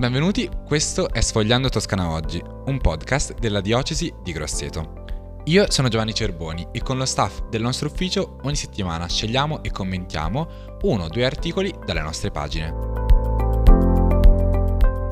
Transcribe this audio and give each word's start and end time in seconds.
Benvenuti, 0.00 0.48
questo 0.64 1.10
è 1.10 1.20
Sfogliando 1.20 1.68
Toscana 1.68 2.08
Oggi, 2.08 2.42
un 2.64 2.80
podcast 2.80 3.38
della 3.38 3.60
diocesi 3.60 4.10
di 4.22 4.32
Grosseto. 4.32 5.04
Io 5.44 5.70
sono 5.70 5.88
Giovanni 5.88 6.14
Cerboni 6.14 6.68
e 6.72 6.80
con 6.80 6.96
lo 6.96 7.04
staff 7.04 7.42
del 7.50 7.60
nostro 7.60 7.88
ufficio 7.88 8.38
ogni 8.44 8.56
settimana 8.56 9.06
scegliamo 9.06 9.62
e 9.62 9.70
commentiamo 9.70 10.78
uno 10.84 11.04
o 11.04 11.08
due 11.08 11.26
articoli 11.26 11.70
dalle 11.84 12.00
nostre 12.00 12.30
pagine. 12.30 12.74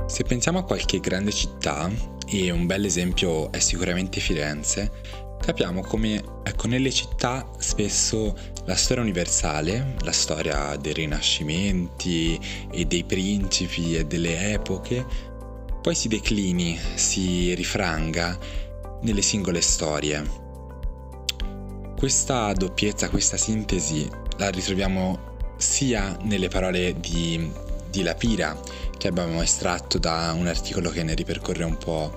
Se 0.06 0.24
pensiamo 0.24 0.60
a 0.60 0.64
qualche 0.64 1.00
grande 1.00 1.32
città, 1.32 1.90
e 2.26 2.50
un 2.50 2.64
bel 2.64 2.86
esempio 2.86 3.52
è 3.52 3.58
sicuramente 3.58 4.20
Firenze, 4.20 4.90
capiamo 5.40 5.82
come 5.82 6.22
ecco, 6.42 6.66
nelle 6.66 6.92
città 6.92 7.48
spesso 7.58 8.36
la 8.64 8.76
storia 8.76 9.02
universale, 9.02 9.94
la 10.02 10.12
storia 10.12 10.76
dei 10.76 10.92
rinascimenti 10.92 12.38
e 12.70 12.84
dei 12.84 13.04
principi 13.04 13.96
e 13.96 14.04
delle 14.04 14.52
epoche, 14.52 15.04
poi 15.80 15.94
si 15.94 16.08
declini, 16.08 16.78
si 16.94 17.54
rifranga 17.54 18.38
nelle 19.02 19.22
singole 19.22 19.60
storie. 19.60 20.46
Questa 21.96 22.52
doppiezza, 22.52 23.08
questa 23.08 23.36
sintesi 23.36 24.08
la 24.36 24.50
ritroviamo 24.50 25.36
sia 25.56 26.16
nelle 26.22 26.48
parole 26.48 26.94
di, 27.00 27.50
di 27.90 28.02
Lapira, 28.02 28.58
che 28.96 29.08
abbiamo 29.08 29.42
estratto 29.42 29.98
da 29.98 30.32
un 30.36 30.46
articolo 30.46 30.90
che 30.90 31.02
ne 31.02 31.14
ripercorre 31.14 31.64
un 31.64 31.76
po' 31.76 32.12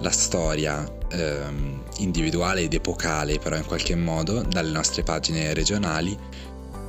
la 0.00 0.10
storia 0.10 1.00
ehm, 1.12 1.82
individuale 1.98 2.62
ed 2.62 2.74
epocale, 2.74 3.38
però 3.38 3.56
in 3.56 3.66
qualche 3.66 3.94
modo, 3.94 4.42
dalle 4.42 4.70
nostre 4.70 5.02
pagine 5.02 5.54
regionali 5.54 6.16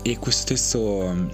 e 0.02 0.18
stesso, 0.30 1.30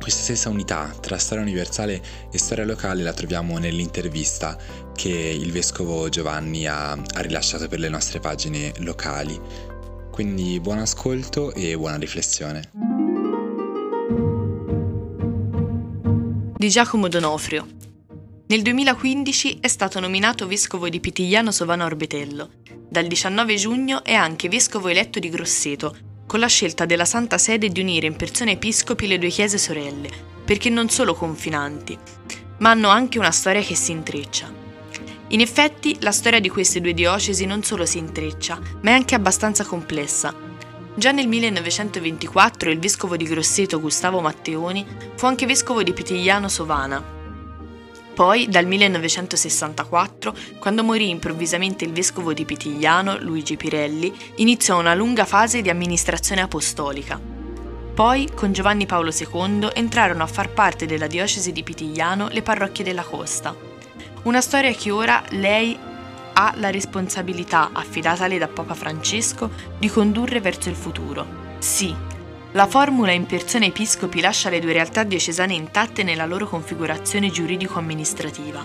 questa 0.00 0.22
stessa 0.22 0.48
unità 0.48 0.92
tra 1.00 1.16
storia 1.18 1.42
universale 1.44 2.02
e 2.30 2.38
storia 2.38 2.64
locale 2.64 3.02
la 3.02 3.12
troviamo 3.12 3.58
nell'intervista 3.58 4.58
che 4.94 5.08
il 5.08 5.52
vescovo 5.52 6.08
Giovanni 6.08 6.66
ha, 6.66 6.92
ha 6.92 7.20
rilasciato 7.20 7.68
per 7.68 7.78
le 7.78 7.88
nostre 7.88 8.20
pagine 8.20 8.72
locali. 8.78 9.40
Quindi 10.10 10.60
buon 10.60 10.78
ascolto 10.78 11.54
e 11.54 11.76
buona 11.76 11.96
riflessione. 11.96 12.70
Di 16.56 16.68
Giacomo 16.68 17.08
Donofrio, 17.08 17.66
nel 18.52 18.60
2015 18.60 19.60
è 19.62 19.66
stato 19.66 19.98
nominato 19.98 20.46
vescovo 20.46 20.90
di 20.90 21.00
Pitigliano 21.00 21.50
Sovano 21.50 21.86
Orbetello. 21.86 22.50
Dal 22.86 23.06
19 23.06 23.54
giugno 23.54 24.04
è 24.04 24.12
anche 24.12 24.50
vescovo 24.50 24.88
eletto 24.88 25.18
di 25.18 25.30
Grosseto, 25.30 25.96
con 26.26 26.38
la 26.38 26.48
scelta 26.48 26.84
della 26.84 27.06
Santa 27.06 27.38
Sede 27.38 27.70
di 27.70 27.80
unire 27.80 28.06
in 28.06 28.14
persone 28.14 28.50
episcopi 28.52 29.06
le 29.06 29.18
due 29.18 29.30
chiese 29.30 29.56
sorelle, 29.56 30.10
perché 30.44 30.68
non 30.68 30.90
solo 30.90 31.14
confinanti, 31.14 31.96
ma 32.58 32.68
hanno 32.68 32.90
anche 32.90 33.18
una 33.18 33.30
storia 33.30 33.62
che 33.62 33.74
si 33.74 33.92
intreccia. 33.92 34.52
In 35.28 35.40
effetti, 35.40 35.96
la 36.00 36.12
storia 36.12 36.38
di 36.38 36.50
queste 36.50 36.82
due 36.82 36.92
diocesi 36.92 37.46
non 37.46 37.62
solo 37.62 37.86
si 37.86 37.96
intreccia, 37.96 38.60
ma 38.82 38.90
è 38.90 38.92
anche 38.92 39.14
abbastanza 39.14 39.64
complessa. 39.64 40.34
Già 40.94 41.10
nel 41.10 41.26
1924 41.26 42.68
il 42.68 42.78
vescovo 42.78 43.16
di 43.16 43.24
Grosseto 43.24 43.80
Gustavo 43.80 44.20
Matteoni 44.20 44.84
fu 45.14 45.24
anche 45.24 45.46
vescovo 45.46 45.82
di 45.82 45.94
Pitigliano 45.94 46.48
Sovana, 46.48 47.20
poi, 48.14 48.46
dal 48.48 48.66
1964, 48.66 50.34
quando 50.58 50.84
morì 50.84 51.08
improvvisamente 51.08 51.84
il 51.84 51.92
vescovo 51.92 52.34
di 52.34 52.44
Pitigliano, 52.44 53.18
Luigi 53.18 53.56
Pirelli, 53.56 54.12
iniziò 54.36 54.78
una 54.78 54.94
lunga 54.94 55.24
fase 55.24 55.62
di 55.62 55.70
amministrazione 55.70 56.42
apostolica. 56.42 57.18
Poi, 57.94 58.28
con 58.34 58.52
Giovanni 58.52 58.84
Paolo 58.84 59.10
II, 59.10 59.70
entrarono 59.74 60.22
a 60.22 60.26
far 60.26 60.50
parte 60.50 60.84
della 60.86 61.06
diocesi 61.06 61.52
di 61.52 61.62
Pitigliano 61.62 62.28
le 62.28 62.42
parrocchie 62.42 62.84
della 62.84 63.02
costa. 63.02 63.54
Una 64.24 64.40
storia 64.40 64.72
che 64.72 64.90
ora 64.90 65.22
lei 65.30 65.76
ha 66.34 66.54
la 66.56 66.70
responsabilità, 66.70 67.70
affidatale 67.72 68.38
da 68.38 68.48
Papa 68.48 68.74
Francesco, 68.74 69.50
di 69.78 69.88
condurre 69.88 70.40
verso 70.40 70.68
il 70.68 70.76
futuro. 70.76 71.56
Sì, 71.58 71.94
la 72.52 72.66
formula 72.66 73.12
in 73.12 73.24
persona 73.24 73.64
episcopi 73.64 74.20
lascia 74.20 74.50
le 74.50 74.60
due 74.60 74.74
realtà 74.74 75.04
diocesane 75.04 75.54
intatte 75.54 76.02
nella 76.02 76.26
loro 76.26 76.46
configurazione 76.46 77.30
giuridico-amministrativa. 77.30 78.64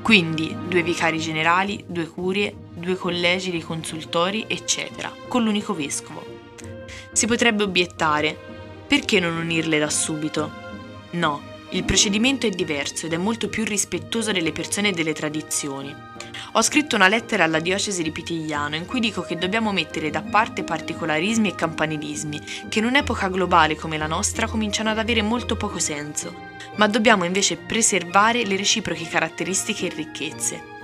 Quindi 0.00 0.56
due 0.66 0.82
vicari 0.82 1.18
generali, 1.18 1.84
due 1.86 2.06
curie, 2.06 2.54
due 2.72 2.96
collegi 2.96 3.50
dei 3.50 3.60
consultori, 3.60 4.46
eccetera, 4.46 5.12
con 5.28 5.44
l'unico 5.44 5.74
vescovo. 5.74 6.24
Si 7.12 7.26
potrebbe 7.26 7.64
obiettare, 7.64 8.34
perché 8.86 9.20
non 9.20 9.36
unirle 9.36 9.78
da 9.78 9.90
subito? 9.90 10.50
No, 11.10 11.42
il 11.70 11.84
procedimento 11.84 12.46
è 12.46 12.50
diverso 12.50 13.06
ed 13.06 13.12
è 13.12 13.16
molto 13.16 13.48
più 13.48 13.64
rispettoso 13.64 14.30
delle 14.30 14.52
persone 14.52 14.90
e 14.90 14.92
delle 14.92 15.12
tradizioni. 15.12 15.94
Ho 16.52 16.62
scritto 16.62 16.94
una 16.94 17.08
lettera 17.08 17.44
alla 17.44 17.58
diocesi 17.58 18.02
di 18.02 18.12
Pitigliano 18.12 18.76
in 18.76 18.86
cui 18.86 19.00
dico 19.00 19.22
che 19.22 19.36
dobbiamo 19.36 19.72
mettere 19.72 20.10
da 20.10 20.22
parte 20.22 20.62
particolarismi 20.62 21.48
e 21.48 21.54
campanilismi, 21.54 22.40
che 22.68 22.78
in 22.78 22.84
un'epoca 22.84 23.28
globale 23.28 23.74
come 23.74 23.98
la 23.98 24.06
nostra 24.06 24.46
cominciano 24.46 24.90
ad 24.90 24.98
avere 24.98 25.22
molto 25.22 25.56
poco 25.56 25.78
senso, 25.78 26.34
ma 26.76 26.86
dobbiamo 26.86 27.24
invece 27.24 27.56
preservare 27.56 28.44
le 28.44 28.56
reciproche 28.56 29.08
caratteristiche 29.08 29.86
e 29.86 29.94
ricchezze. 29.94 30.74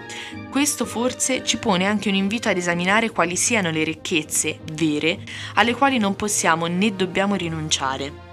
Questo 0.50 0.84
forse 0.84 1.44
ci 1.44 1.58
pone 1.58 1.86
anche 1.86 2.08
un 2.08 2.16
invito 2.16 2.48
ad 2.48 2.56
esaminare 2.56 3.10
quali 3.10 3.36
siano 3.36 3.70
le 3.70 3.84
ricchezze 3.84 4.58
vere 4.72 5.20
alle 5.54 5.74
quali 5.74 5.98
non 5.98 6.16
possiamo 6.16 6.66
né 6.66 6.94
dobbiamo 6.94 7.34
rinunciare. 7.34 8.31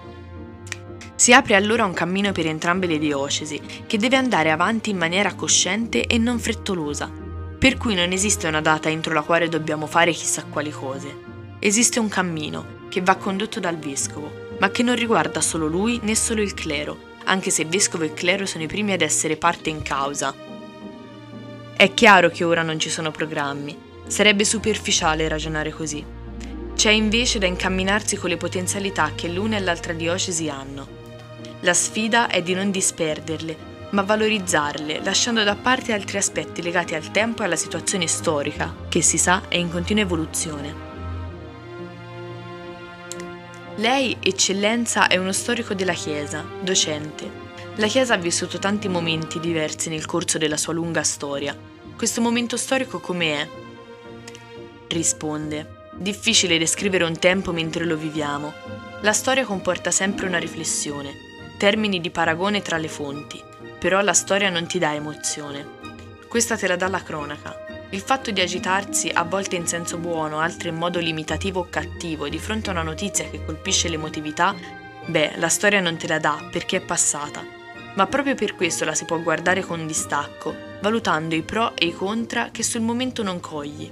Si 1.20 1.34
apre 1.34 1.56
allora 1.56 1.84
un 1.84 1.92
cammino 1.92 2.32
per 2.32 2.48
entrambe 2.48 2.88
le 2.88 2.98
diocesi, 2.98 3.60
che 3.86 3.98
deve 3.98 4.16
andare 4.16 4.52
avanti 4.52 4.90
in 4.90 4.96
maniera 4.96 5.34
cosciente 5.34 6.08
e 6.08 6.18
non 6.18 6.40
frettolosa, 6.40 7.12
per 7.60 7.76
cui 7.76 7.94
non 7.94 8.14
esiste 8.14 8.48
una 8.48 8.62
data 8.62 8.88
entro 8.88 9.14
la 9.14 9.24
quale 9.24 9.50
dobbiamo 9.50 9.86
fare 9.86 10.14
chissà 10.14 10.46
quali 10.46 10.72
cose. 10.72 11.14
Esiste 11.60 12.00
un 12.00 12.08
cammino 12.08 12.88
che 12.88 13.02
va 13.02 13.18
condotto 13.18 13.60
dal 13.60 13.78
vescovo, 13.78 14.32
ma 14.60 14.70
che 14.70 14.82
non 14.82 14.96
riguarda 14.96 15.42
solo 15.42 15.68
lui 15.68 16.00
né 16.04 16.16
solo 16.16 16.42
il 16.42 16.54
clero, 16.54 16.98
anche 17.26 17.50
se 17.50 17.66
vescovo 17.66 18.06
e 18.06 18.14
clero 18.14 18.46
sono 18.46 18.64
i 18.64 18.68
primi 18.68 18.94
ad 18.94 19.02
essere 19.02 19.36
parte 19.36 19.70
in 19.70 19.82
causa. 19.82 20.34
È 21.76 21.94
chiaro 21.94 22.30
che 22.30 22.46
ora 22.46 22.62
non 22.62 22.80
ci 22.80 22.90
sono 22.90 23.12
programmi, 23.12 23.78
sarebbe 24.08 24.46
superficiale 24.46 25.28
ragionare 25.28 25.72
così. 25.72 26.02
C'è 26.76 26.92
invece 26.92 27.40
da 27.40 27.46
incamminarsi 27.46 28.16
con 28.16 28.30
le 28.30 28.38
potenzialità 28.38 29.12
che 29.16 29.28
l'una 29.28 29.58
e 29.58 29.60
l'altra 29.60 29.92
diocesi 29.92 30.48
hanno. 30.48 30.99
La 31.62 31.74
sfida 31.74 32.28
è 32.28 32.42
di 32.42 32.54
non 32.54 32.72
disperderle 32.72 33.70
ma 33.92 34.04
valorizzarle, 34.04 35.02
lasciando 35.04 35.44
da 35.44 35.56
parte 35.56 35.94
altri 35.94 36.18
aspetti 36.18 36.62
legati 36.62 36.96
al 36.96 37.12
tempo 37.12 37.42
e 37.42 37.46
alla 37.46 37.56
situazione 37.56 38.08
storica, 38.08 38.76
che 38.88 39.02
si 39.02 39.18
sa 39.18 39.44
è 39.48 39.58
in 39.58 39.72
continua 39.72 40.04
evoluzione. 40.04 40.88
Lei, 43.78 44.18
eccellenza, 44.20 45.08
è 45.08 45.18
uno 45.18 45.32
storico 45.32 45.74
della 45.74 45.94
Chiesa, 45.94 46.44
docente. 46.62 47.48
La 47.76 47.88
Chiesa 47.88 48.14
ha 48.14 48.18
vissuto 48.18 48.60
tanti 48.60 48.90
momenti 48.90 49.40
diversi 49.40 49.90
nel 49.90 50.06
corso 50.06 50.38
della 50.38 50.58
sua 50.58 50.74
lunga 50.74 51.04
storia. 51.04 51.58
Questo 51.96 52.22
momento 52.22 52.58
storico 52.58 53.00
com'è? 53.00 53.48
Risponde. 54.90 55.78
Difficile 55.96 56.58
descrivere 56.58 57.06
un 57.06 57.18
tempo 57.18 57.52
mentre 57.54 57.86
lo 57.86 57.96
viviamo. 57.96 58.54
La 59.02 59.14
storia 59.14 59.46
comporta 59.46 59.92
sempre 59.92 60.28
una 60.28 60.38
riflessione, 60.38 61.29
termini 61.60 62.00
di 62.00 62.10
paragone 62.10 62.62
tra 62.62 62.78
le 62.78 62.88
fonti, 62.88 63.44
però 63.78 64.00
la 64.00 64.14
storia 64.14 64.50
non 64.50 64.66
ti 64.66 64.80
dà 64.80 64.94
emozione. 64.94 65.68
Questa 66.30 66.56
te 66.56 66.68
la 66.68 66.78
dà 66.78 66.88
la 66.88 67.04
cronaca. 67.04 67.66
Il 67.90 68.00
fatto 68.00 68.32
di 68.32 68.40
agitarsi, 68.40 69.10
a 69.14 69.24
volte 69.24 69.58
in 69.58 69.68
senso 69.68 69.98
buono, 69.98 70.40
altre 70.40 70.70
in 70.70 70.76
modo 70.76 71.00
limitativo 71.00 71.60
o 71.60 71.68
cattivo, 71.70 72.30
di 72.30 72.40
fronte 72.40 72.70
a 72.70 72.72
una 72.72 72.82
notizia 72.84 73.30
che 73.30 73.44
colpisce 73.44 73.90
l'emotività, 73.90 74.56
beh, 75.06 75.34
la 75.36 75.50
storia 75.50 75.82
non 75.82 75.98
te 75.98 76.08
la 76.08 76.18
dà 76.18 76.48
perché 76.50 76.78
è 76.78 76.82
passata. 76.82 77.44
Ma 77.96 78.08
proprio 78.08 78.36
per 78.36 78.56
questo 78.56 78.86
la 78.86 78.94
si 78.94 79.04
può 79.04 79.20
guardare 79.20 79.60
con 79.60 79.86
distacco, 79.86 80.56
valutando 80.80 81.36
i 81.36 81.42
pro 81.42 81.76
e 81.76 81.88
i 81.88 81.94
contra 81.94 82.52
che 82.52 82.64
sul 82.64 82.82
momento 82.82 83.22
non 83.22 83.42
cogli. 83.42 83.92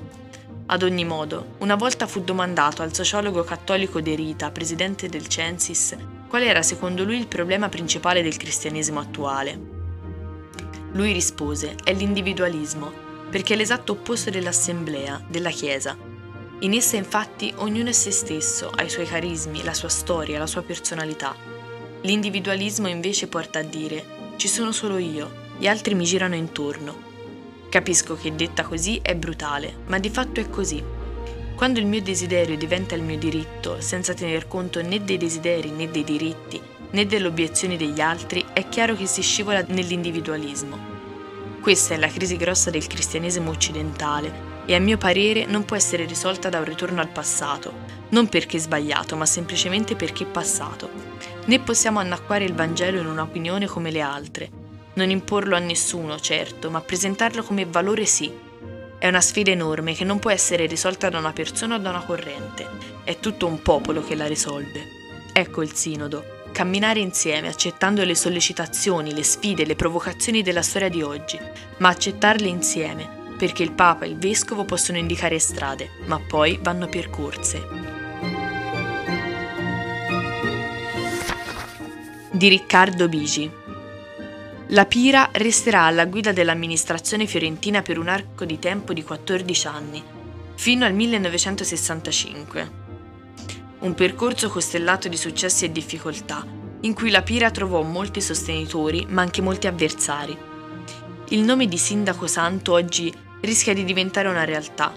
Ad 0.68 0.84
ogni 0.84 1.04
modo, 1.04 1.56
una 1.58 1.75
volta 1.75 2.08
fu 2.08 2.22
domandato 2.22 2.81
al 2.81 2.94
sociologo 2.94 3.44
cattolico 3.44 4.00
De 4.00 4.16
Rita, 4.16 4.52
presidente 4.52 5.10
del 5.10 5.28
Censis, 5.28 5.96
qual 6.28 6.44
era 6.44 6.62
secondo 6.62 7.04
lui 7.04 7.18
il 7.18 7.28
problema 7.28 7.70
principale 7.70 8.22
del 8.22 8.38
cristianesimo 8.38 9.00
attuale. 9.00 9.60
Lui 10.94 11.12
rispose, 11.12 11.76
è 11.84 11.94
l'individualismo, 11.94 12.92
perché 13.30 13.54
è 13.54 13.58
l'esatto 13.58 13.94
opposto 13.94 14.30
dell'assemblea, 14.30 15.24
della 15.28 15.50
Chiesa. 15.50 15.98
In 16.60 16.74
essa 16.74 16.96
infatti 16.96 17.54
ognuno 17.58 17.90
è 17.90 17.94
se 17.94 18.12
stesso, 18.12 18.72
ha 18.74 18.84
i 18.84 18.90
suoi 18.90 19.06
carismi, 19.06 19.64
la 19.64 19.74
sua 19.74 19.90
storia, 19.90 20.40
la 20.40 20.48
sua 20.48 20.64
personalità. 20.64 21.36
L'individualismo 22.02 22.88
invece 22.88 23.28
porta 23.28 23.60
a 23.60 23.64
dire, 23.64 24.34
ci 24.38 24.48
sono 24.48 24.72
solo 24.72 24.98
io, 24.98 25.46
gli 25.58 25.68
altri 25.68 25.94
mi 25.94 26.06
girano 26.06 26.36
intorno. 26.36 27.06
Capisco 27.70 28.16
che 28.16 28.34
detta 28.34 28.64
così 28.64 29.00
è 29.02 29.16
brutale, 29.16 29.78
ma 29.88 30.00
di 30.00 30.10
fatto 30.10 30.40
è 30.40 30.50
così. 30.50 30.97
Quando 31.57 31.80
il 31.80 31.88
mio 31.88 32.04
desiderio 32.04 32.56
diventa 32.56 32.94
il 32.94 33.01
mio 33.01 33.18
diritto, 33.18 33.81
senza 33.81 34.13
tener 34.13 34.48
conto 34.48 34.80
né 34.83 35.04
dei 35.04 35.18
desideri 35.18 35.71
né 35.71 35.89
dei 35.89 36.04
diritti, 36.04 36.62
né 36.92 37.07
delle 37.07 37.25
obiezioni 37.25 37.77
degli 37.77 38.00
altri, 38.00 38.45
è 38.54 38.69
chiaro 38.69 38.95
che 38.95 39.07
si 39.07 39.24
scivola 39.24 39.65
nell'individualismo. 39.68 40.77
Questa 41.59 41.95
è 41.95 41.98
la 41.98 42.09
crisi 42.09 42.38
grossa 42.38 42.69
del 42.69 42.86
cristianesimo 42.86 43.50
occidentale 43.50 44.62
e 44.68 44.75
a 44.75 44.80
mio 44.80 45.00
parere 45.00 45.48
non 45.48 45.65
può 45.65 45.75
essere 45.75 46.06
risolta 46.06 46.50
da 46.50 46.59
un 46.59 46.65
ritorno 46.65 47.01
al 47.01 47.09
passato, 47.09 47.74
non 48.09 48.30
perché 48.30 48.59
sbagliato, 48.59 49.15
ma 49.15 49.25
semplicemente 49.25 49.95
perché 49.95 50.25
passato. 50.25 50.92
Né 51.45 51.59
possiamo 51.59 51.98
annacquare 51.98 52.45
il 52.45 52.54
Vangelo 52.54 53.00
in 53.00 53.07
un'opinione 53.07 53.65
come 53.65 53.89
le 53.89 54.01
altre, 54.01 54.50
non 54.94 55.09
imporlo 55.09 55.56
a 55.56 55.59
nessuno, 55.59 56.19
certo, 56.19 56.69
ma 56.69 56.81
presentarlo 56.81 57.42
come 57.42 57.65
valore 57.65 58.06
sì. 58.06 58.45
È 59.00 59.08
una 59.08 59.22
sfida 59.22 59.52
enorme 59.52 59.94
che 59.94 60.04
non 60.04 60.18
può 60.18 60.32
essere 60.32 60.66
risolta 60.66 61.10
da 61.10 61.20
una 61.20 61.32
persona 61.32 61.76
o 61.76 61.78
da 61.78 61.92
una 61.92 62.04
corrente, 62.04 62.68
è 63.04 63.20
tutto 63.20 63.46
un 63.46 63.62
popolo 63.62 64.04
che 64.04 64.16
la 64.16 64.26
risolve. 64.26 64.88
Ecco 65.32 65.62
il 65.62 65.74
sinodo, 65.74 66.42
camminare 66.52 67.00
insieme 67.00 67.48
accettando 67.48 68.04
le 68.04 68.16
sollecitazioni, 68.16 69.14
le 69.14 69.22
sfide, 69.22 69.66
le 69.66 69.76
provocazioni 69.76 70.42
della 70.42 70.64
storia 70.64 70.90
di 70.90 71.04
oggi, 71.04 71.40
ma 71.78 71.90
accettarle 71.90 72.48
insieme, 72.48 73.08
perché 73.38 73.62
il 73.62 73.74
Papa 73.74 74.06
e 74.06 74.10
il 74.10 74.18
Vescovo 74.18 74.66
possono 74.66 74.98
indicare 74.98 75.38
strade, 75.38 75.92
ma 76.06 76.20
poi 76.20 76.58
vanno 76.60 76.88
percorse. 76.88 77.62
Di 82.32 82.48
Riccardo 82.48 83.08
Bigi. 83.08 83.66
La 84.72 84.86
Pira 84.86 85.30
resterà 85.31 85.84
alla 85.84 86.06
guida 86.06 86.34
dell'amministrazione 86.34 87.25
fiorentina 87.25 87.81
per 87.81 87.98
un 87.98 88.10
arco 88.10 88.44
di 88.44 88.60
tempo 88.60 88.92
di 88.92 89.02
14 89.02 89.68
anni, 89.68 90.04
fino 90.56 90.84
al 90.84 90.94
1965. 90.94 92.72
Un 93.80 93.94
percorso 93.94 94.50
costellato 94.50 95.08
di 95.08 95.16
successi 95.16 95.64
e 95.64 95.72
difficoltà, 95.72 96.46
in 96.81 96.94
cui 96.94 97.12
la 97.12 97.22
Pira 97.22 97.50
trovò 97.50 97.81
molti 97.81 98.19
sostenitori 98.19 99.06
ma 99.08 99.22
anche 99.22 99.42
molti 99.42 99.68
avversari. 99.68 100.38
Il 101.30 101.44
nome 101.44 101.68
di 101.68 101.78
sindaco 101.78 102.28
santo 102.28 102.74
oggi 102.74 103.14
rischia 103.40 103.74
di 103.74 103.86
diventare 103.86 104.28
una 104.28 104.44
realtà. 104.44 104.94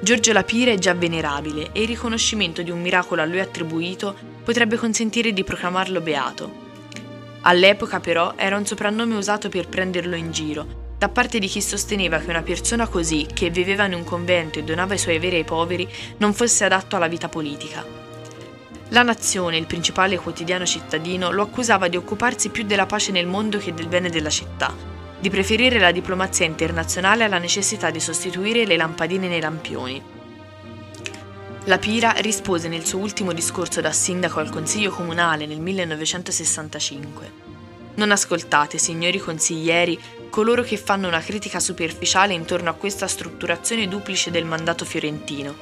Giorgio 0.00 0.32
Lapire 0.32 0.72
è 0.72 0.78
già 0.78 0.92
venerabile 0.92 1.70
e 1.70 1.82
il 1.82 1.86
riconoscimento 1.86 2.62
di 2.62 2.72
un 2.72 2.80
miracolo 2.80 3.22
a 3.22 3.26
lui 3.26 3.38
attribuito 3.38 4.16
potrebbe 4.42 4.76
consentire 4.76 5.32
di 5.32 5.44
proclamarlo 5.44 6.00
beato. 6.00 6.63
All'epoca 7.46 8.00
però 8.00 8.32
era 8.36 8.56
un 8.56 8.64
soprannome 8.64 9.16
usato 9.16 9.50
per 9.50 9.68
prenderlo 9.68 10.16
in 10.16 10.32
giro, 10.32 10.94
da 10.96 11.10
parte 11.10 11.38
di 11.38 11.46
chi 11.46 11.60
sosteneva 11.60 12.18
che 12.18 12.30
una 12.30 12.40
persona 12.40 12.88
così, 12.88 13.26
che 13.30 13.50
viveva 13.50 13.84
in 13.84 13.92
un 13.92 14.02
convento 14.02 14.58
e 14.58 14.62
donava 14.62 14.94
i 14.94 14.98
suoi 14.98 15.16
averi 15.16 15.36
ai 15.36 15.44
poveri, 15.44 15.86
non 16.18 16.32
fosse 16.32 16.64
adatto 16.64 16.96
alla 16.96 17.06
vita 17.06 17.28
politica. 17.28 17.84
La 18.88 19.02
Nazione, 19.02 19.58
il 19.58 19.66
principale 19.66 20.16
quotidiano 20.16 20.64
cittadino, 20.64 21.30
lo 21.32 21.42
accusava 21.42 21.88
di 21.88 21.98
occuparsi 21.98 22.48
più 22.48 22.64
della 22.64 22.86
pace 22.86 23.12
nel 23.12 23.26
mondo 23.26 23.58
che 23.58 23.74
del 23.74 23.88
bene 23.88 24.08
della 24.08 24.30
città, 24.30 24.74
di 25.20 25.28
preferire 25.28 25.78
la 25.78 25.92
diplomazia 25.92 26.46
internazionale 26.46 27.24
alla 27.24 27.38
necessità 27.38 27.90
di 27.90 28.00
sostituire 28.00 28.64
le 28.64 28.78
lampadine 28.78 29.28
nei 29.28 29.40
lampioni. 29.40 30.02
La 31.66 31.78
Pira 31.78 32.10
rispose 32.18 32.68
nel 32.68 32.84
suo 32.84 32.98
ultimo 32.98 33.32
discorso 33.32 33.80
da 33.80 33.90
sindaco 33.90 34.38
al 34.38 34.50
Consiglio 34.50 34.90
Comunale 34.90 35.46
nel 35.46 35.60
1965. 35.60 37.32
Non 37.94 38.10
ascoltate, 38.10 38.76
signori 38.76 39.18
consiglieri, 39.18 39.98
coloro 40.28 40.62
che 40.62 40.76
fanno 40.76 41.08
una 41.08 41.20
critica 41.20 41.60
superficiale 41.60 42.34
intorno 42.34 42.68
a 42.68 42.74
questa 42.74 43.06
strutturazione 43.06 43.88
duplice 43.88 44.30
del 44.30 44.44
mandato 44.44 44.84
fiorentino, 44.84 45.54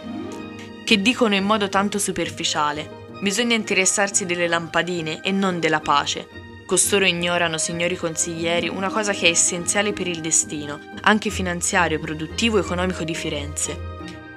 che 0.84 1.00
dicono 1.00 1.36
in 1.36 1.44
modo 1.44 1.68
tanto 1.68 2.00
superficiale, 2.00 3.06
bisogna 3.20 3.54
interessarsi 3.54 4.26
delle 4.26 4.48
lampadine 4.48 5.20
e 5.22 5.30
non 5.30 5.60
della 5.60 5.80
pace, 5.80 6.26
Costoro 6.72 7.04
ignorano, 7.04 7.58
signori 7.58 7.96
consiglieri, 7.96 8.66
una 8.66 8.88
cosa 8.88 9.12
che 9.12 9.26
è 9.26 9.30
essenziale 9.30 9.92
per 9.92 10.08
il 10.08 10.20
destino, 10.20 10.80
anche 11.02 11.28
finanziario, 11.28 12.00
produttivo 12.00 12.58
economico 12.58 13.04
di 13.04 13.14
Firenze. 13.14 13.91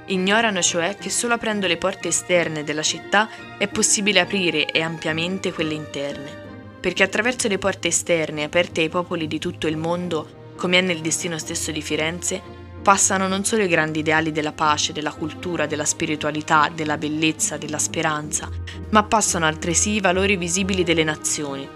Ignorano 0.08 0.62
cioè 0.62 0.96
che 0.98 1.10
solo 1.10 1.34
aprendo 1.34 1.66
le 1.66 1.78
porte 1.78 2.10
esterne 2.10 2.64
della 2.64 2.84
città 2.84 3.28
è 3.58 3.68
possibile 3.68 4.20
aprire 4.20 4.72
e 4.72 4.82
ampiamente 4.82 5.52
quelle 5.52 5.74
interne. 5.74 6.44
Perché 6.80 7.02
attraverso 7.02 7.48
le 7.48 7.58
porte 7.58 7.88
esterne 7.88 8.44
aperte 8.44 8.82
ai 8.82 8.90
popoli 8.90 9.26
di 9.26 9.40
tutto 9.40 9.66
il 9.66 9.78
mondo, 9.78 10.54
come 10.58 10.78
è 10.78 10.82
nel 10.82 11.02
destino 11.02 11.40
stesso 11.40 11.72
di 11.72 11.82
Firenze, 11.82 12.40
passano 12.84 13.28
non 13.28 13.44
solo 13.46 13.64
i 13.64 13.68
grandi 13.68 14.00
ideali 14.00 14.32
della 14.32 14.52
pace, 14.52 14.94
della 14.94 15.12
cultura, 15.12 15.66
della 15.66 15.86
spiritualità, 15.86 16.70
della 16.72 16.98
bellezza, 16.98 17.58
della 17.58 17.80
speranza, 17.80 18.48
ma 18.90 19.02
passano 19.02 19.48
altresì 19.48 19.94
i 19.94 20.02
valori 20.02 20.38
visibili 20.38 20.84
delle 20.84 21.04
nazioni, 21.04 21.68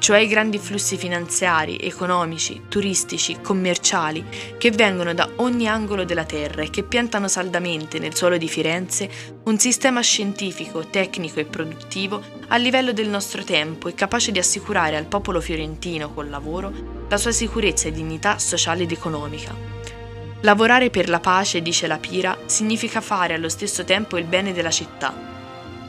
cioè 0.00 0.18
i 0.18 0.28
grandi 0.28 0.58
flussi 0.58 0.96
finanziari, 0.96 1.76
economici, 1.76 2.62
turistici, 2.68 3.38
commerciali 3.42 4.24
che 4.56 4.70
vengono 4.70 5.12
da 5.12 5.28
ogni 5.36 5.68
angolo 5.68 6.04
della 6.04 6.24
terra 6.24 6.62
e 6.62 6.70
che 6.70 6.82
piantano 6.82 7.28
saldamente 7.28 7.98
nel 7.98 8.16
suolo 8.16 8.38
di 8.38 8.48
Firenze 8.48 9.10
un 9.44 9.58
sistema 9.58 10.00
scientifico, 10.00 10.86
tecnico 10.86 11.38
e 11.38 11.44
produttivo 11.44 12.22
a 12.48 12.56
livello 12.56 12.92
del 12.92 13.10
nostro 13.10 13.44
tempo 13.44 13.88
e 13.88 13.94
capace 13.94 14.32
di 14.32 14.38
assicurare 14.38 14.96
al 14.96 15.04
popolo 15.04 15.38
fiorentino 15.40 16.14
col 16.14 16.30
lavoro 16.30 16.72
la 17.06 17.18
sua 17.18 17.32
sicurezza 17.32 17.88
e 17.88 17.92
dignità 17.92 18.38
sociale 18.38 18.84
ed 18.84 18.92
economica. 18.92 19.54
Lavorare 20.40 20.88
per 20.88 21.10
la 21.10 21.20
pace, 21.20 21.60
dice 21.60 21.86
la 21.86 21.98
Pira, 21.98 22.38
significa 22.46 23.02
fare 23.02 23.34
allo 23.34 23.50
stesso 23.50 23.84
tempo 23.84 24.16
il 24.16 24.24
bene 24.24 24.54
della 24.54 24.70
città. 24.70 25.12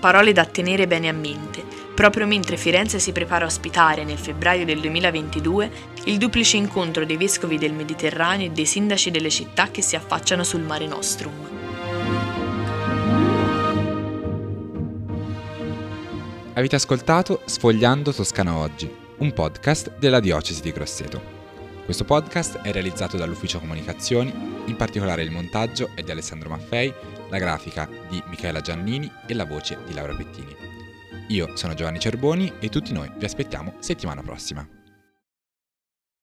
Parole 0.01 0.33
da 0.33 0.43
tenere 0.43 0.85
bene 0.85 1.07
a 1.07 1.13
mente 1.13 1.80
proprio 2.01 2.25
mentre 2.25 2.57
Firenze 2.57 2.97
si 2.97 3.11
prepara 3.11 3.45
a 3.45 3.47
ospitare 3.47 4.03
nel 4.03 4.17
febbraio 4.17 4.65
del 4.65 4.79
2022 4.79 5.71
il 6.05 6.17
duplice 6.17 6.57
incontro 6.57 7.05
dei 7.05 7.15
vescovi 7.15 7.59
del 7.59 7.73
Mediterraneo 7.73 8.47
e 8.47 8.49
dei 8.49 8.65
sindaci 8.65 9.11
delle 9.11 9.29
città 9.29 9.69
che 9.69 9.83
si 9.83 9.95
affacciano 9.95 10.43
sul 10.43 10.61
Mare 10.61 10.87
Nostrum. 10.87 11.31
Avete 16.53 16.75
ascoltato 16.75 17.43
Sfogliando 17.45 18.11
Toscana 18.11 18.55
Oggi, 18.55 18.91
un 19.19 19.31
podcast 19.31 19.95
della 19.99 20.19
Diocesi 20.19 20.61
di 20.61 20.71
Grosseto. 20.71 21.21
Questo 21.85 22.03
podcast 22.03 22.61
è 22.61 22.71
realizzato 22.71 23.15
dall'Ufficio 23.15 23.59
Comunicazioni, 23.59 24.33
in 24.65 24.75
particolare 24.75 25.21
il 25.21 25.29
montaggio 25.29 25.91
è 25.93 26.01
di 26.01 26.09
Alessandro 26.09 26.49
Maffei, 26.49 26.91
la 27.29 27.37
grafica 27.37 27.87
di 28.09 28.19
Michaela 28.25 28.61
Giannini 28.61 29.11
e 29.27 29.35
la 29.35 29.45
voce 29.45 29.77
di 29.85 29.93
Laura 29.93 30.15
Pettini. 30.15 30.70
Io 31.31 31.55
sono 31.55 31.73
Giovanni 31.73 31.97
Cerboni 31.97 32.55
e 32.59 32.67
tutti 32.67 32.91
noi 32.91 33.09
vi 33.15 33.23
aspettiamo 33.23 33.75
settimana 33.79 34.21
prossima. 34.21 34.80